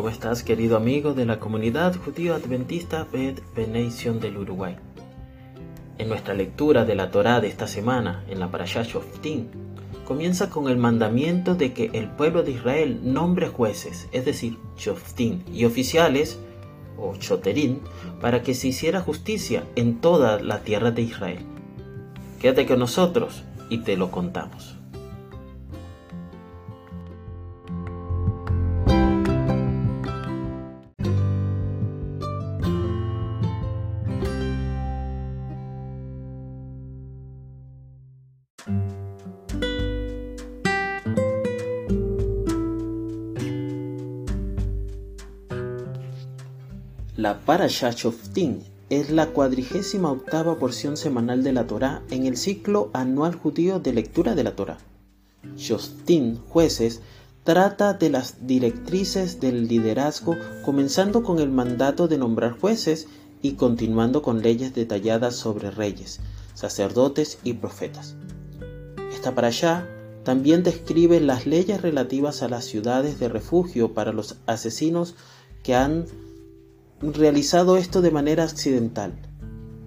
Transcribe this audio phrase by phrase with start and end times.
[0.00, 4.76] ¿Cómo estás, querido amigo de la comunidad judío adventista Bet Benation del Uruguay?
[5.98, 9.48] En nuestra lectura de la Torá de esta semana, en la Parashah Shoftim,
[10.06, 15.42] comienza con el mandamiento de que el pueblo de Israel nombre jueces, es decir, Shoftim,
[15.52, 16.38] y oficiales,
[16.96, 17.82] o Choterín,
[18.22, 21.40] para que se hiciera justicia en toda la tierra de Israel.
[22.40, 24.79] Quédate con nosotros y te lo contamos.
[47.20, 52.88] La Parashat Shoftim es la cuadrigésima octava porción semanal de la Torá en el ciclo
[52.94, 54.78] anual judío de lectura de la Torá.
[55.54, 57.02] Shoftim, jueces,
[57.44, 63.06] trata de las directrices del liderazgo, comenzando con el mandato de nombrar jueces
[63.42, 66.20] y continuando con leyes detalladas sobre reyes,
[66.54, 68.14] sacerdotes y profetas.
[69.12, 69.86] Esta parashá
[70.24, 75.16] también describe las leyes relativas a las ciudades de refugio para los asesinos
[75.62, 76.06] que han
[77.00, 79.12] realizado esto de manera accidental,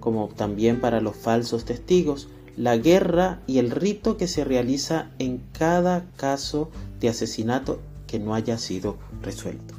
[0.00, 5.40] como también para los falsos testigos, la guerra y el rito que se realiza en
[5.52, 6.70] cada caso
[7.00, 9.74] de asesinato que no haya sido resuelto.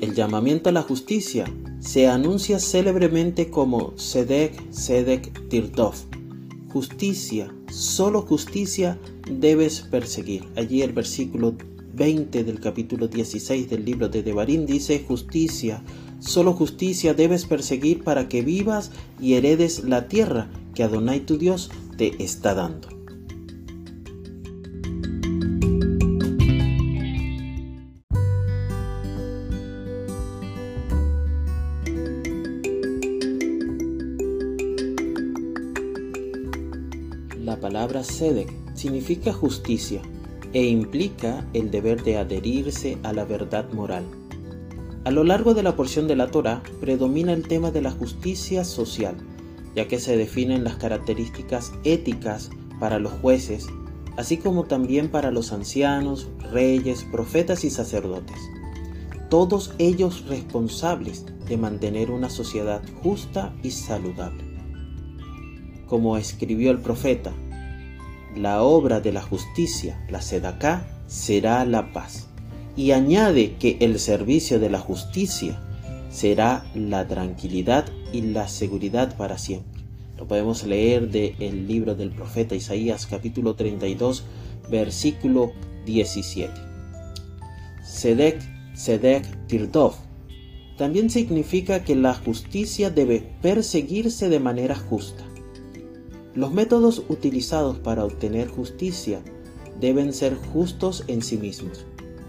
[0.00, 1.44] El llamamiento a la justicia
[1.80, 5.94] se anuncia célebremente como Sedek Sedek Tirtov,
[6.68, 8.98] justicia, solo justicia
[9.30, 10.44] debes perseguir.
[10.56, 11.54] Allí el versículo
[11.94, 15.82] 20 del capítulo 16 del libro de Devarim dice justicia,
[16.20, 21.70] solo justicia debes perseguir para que vivas y heredes la tierra que Adonai tu Dios
[21.96, 22.97] te está dando.
[37.48, 40.02] La palabra Sedek significa justicia
[40.52, 44.04] e implica el deber de adherirse a la verdad moral.
[45.04, 48.64] A lo largo de la porción de la Torah predomina el tema de la justicia
[48.64, 49.16] social,
[49.74, 53.66] ya que se definen las características éticas para los jueces,
[54.18, 58.42] así como también para los ancianos, reyes, profetas y sacerdotes.
[59.30, 64.47] Todos ellos responsables de mantener una sociedad justa y saludable
[65.88, 67.32] como escribió el profeta,
[68.36, 72.28] la obra de la justicia, la sedaká, será la paz.
[72.76, 75.60] Y añade que el servicio de la justicia
[76.10, 79.82] será la tranquilidad y la seguridad para siempre.
[80.16, 84.24] Lo podemos leer del libro del profeta Isaías capítulo 32
[84.70, 85.52] versículo
[85.86, 86.52] 17.
[87.82, 88.40] Sedek,
[88.74, 89.94] Sedek, Tirdov.
[90.76, 95.24] También significa que la justicia debe perseguirse de manera justa.
[96.34, 99.20] Los métodos utilizados para obtener justicia
[99.80, 101.84] deben ser justos en sí mismos.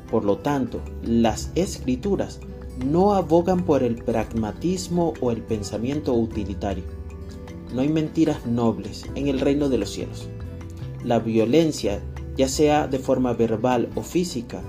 [0.09, 2.39] Por lo tanto, las escrituras
[2.85, 6.83] no abogan por el pragmatismo o el pensamiento utilitario.
[7.73, 10.27] No hay mentiras nobles en el reino de los cielos.
[11.03, 12.01] La violencia,
[12.35, 14.61] ya sea de forma verbal o física,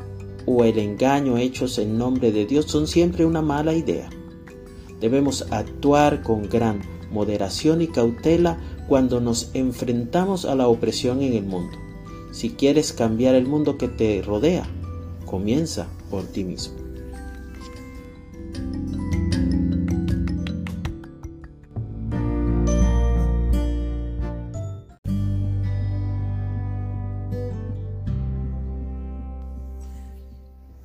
[0.46, 4.10] o el engaño hechos en nombre de Dios son siempre una mala idea.
[5.00, 6.80] Debemos actuar con gran
[7.10, 8.58] moderación y cautela
[8.90, 11.78] cuando nos enfrentamos a la opresión en el mundo.
[12.32, 14.66] Si quieres cambiar el mundo que te rodea,
[15.26, 16.74] comienza por ti mismo.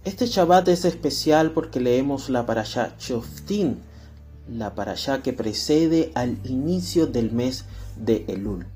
[0.03, 3.77] Este Shabbat es especial porque leemos la Parashá Shoftim,
[4.47, 7.65] la Parashá que precede al inicio del mes
[7.97, 8.67] de Elul.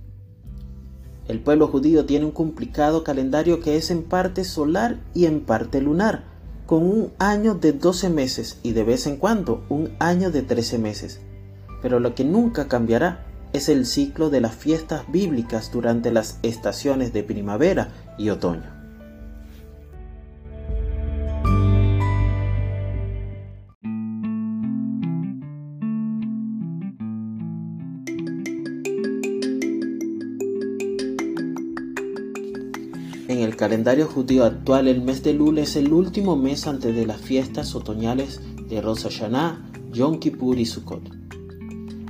[1.28, 5.80] El pueblo judío tiene un complicado calendario que es en parte solar y en parte
[5.80, 6.24] lunar,
[6.66, 10.80] con un año de 12 meses y de vez en cuando un año de 13
[10.80, 11.20] meses.
[11.82, 17.14] Pero lo que nunca cambiará es el ciclo de las fiestas bíblicas durante las estaciones
[17.14, 18.79] de primavera y otoño.
[33.30, 37.06] En el calendario judío actual, el mes de Lul es el último mes antes de
[37.06, 41.04] las fiestas otoñales de Rosh Hashanah, Yom Kippur y Sukkot.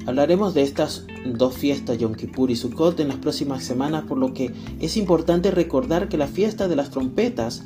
[0.05, 4.33] Hablaremos de estas dos fiestas, Yom Kippur y Sukkot, en las próximas semanas, por lo
[4.33, 7.65] que es importante recordar que la fiesta de las trompetas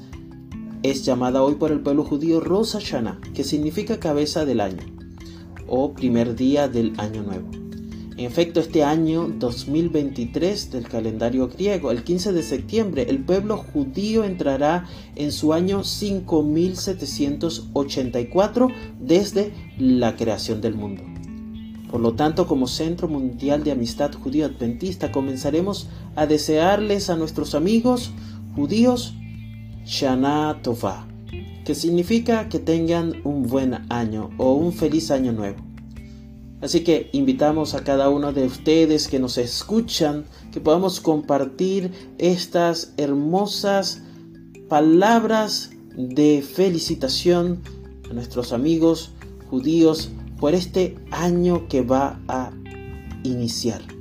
[0.82, 4.82] es llamada hoy por el pueblo judío Rosh Hashanah, que significa cabeza del año
[5.68, 7.63] o primer día del año nuevo.
[8.16, 14.24] En efecto, este año 2023 del calendario griego, el 15 de septiembre, el pueblo judío
[14.24, 18.68] entrará en su año 5784
[19.00, 21.02] desde la creación del mundo.
[21.90, 27.56] Por lo tanto, como Centro Mundial de Amistad Judío Adventista, comenzaremos a desearles a nuestros
[27.56, 28.12] amigos
[28.56, 29.16] judíos
[29.86, 31.08] Shana Tova,
[31.66, 35.73] que significa que tengan un buen año o un feliz año nuevo.
[36.64, 40.24] Así que invitamos a cada uno de ustedes que nos escuchan
[40.54, 44.02] que podamos compartir estas hermosas
[44.70, 47.62] palabras de felicitación
[48.10, 49.12] a nuestros amigos
[49.50, 52.52] judíos por este año que va a
[53.24, 53.93] iniciar.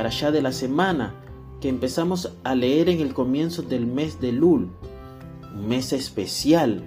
[0.00, 1.12] Para allá de la semana
[1.60, 4.70] que empezamos a leer en el comienzo del mes de Lul,
[5.54, 6.82] un mes especial,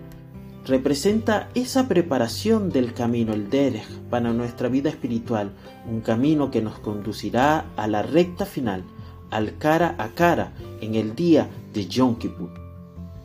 [0.65, 5.51] representa esa preparación del camino, el Derech, para nuestra vida espiritual,
[5.88, 8.83] un camino que nos conducirá a la recta final,
[9.30, 12.50] al cara a cara, en el día de Yom Kippur.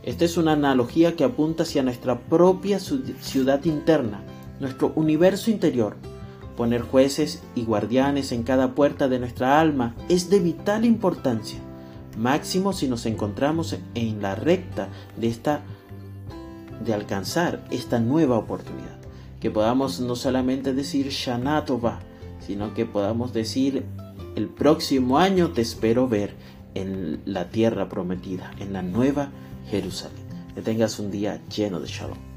[0.02, 4.22] Esta es una analogía que apunta hacia nuestra propia ciudad interna,
[4.60, 5.96] nuestro universo interior,
[6.58, 11.60] Poner jueces y guardianes en cada puerta de nuestra alma es de vital importancia,
[12.18, 15.62] máximo si nos encontramos en la recta de esta
[16.84, 18.98] de alcanzar esta nueva oportunidad.
[19.38, 22.00] Que podamos no solamente decir Shanatova,
[22.44, 23.84] sino que podamos decir
[24.34, 26.34] el próximo año te espero ver
[26.74, 29.30] en la tierra prometida, en la nueva
[29.70, 30.26] Jerusalén.
[30.56, 32.27] Que tengas un día lleno de shalom.